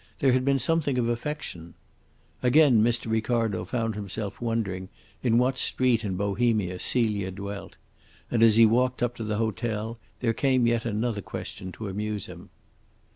There 0.17 0.31
had 0.33 0.43
been 0.43 0.57
something 0.57 0.97
of 0.97 1.07
affection. 1.07 1.75
Again 2.41 2.81
Mr. 2.81 3.07
Ricardo 3.11 3.65
found 3.65 3.93
himself 3.93 4.41
wondering 4.41 4.89
in 5.21 5.37
what 5.37 5.59
street 5.59 6.03
in 6.03 6.15
Bohemia 6.15 6.79
Celia 6.79 7.29
dwelt 7.29 7.75
and 8.31 8.41
as 8.41 8.55
he 8.55 8.65
walked 8.65 9.03
up 9.03 9.15
to 9.17 9.23
the 9.23 9.37
hotel 9.37 9.99
there 10.19 10.33
came 10.33 10.65
yet 10.65 10.87
other 10.87 11.21
questions 11.21 11.75
to 11.77 11.87
amuse 11.87 12.25
him. 12.25 12.49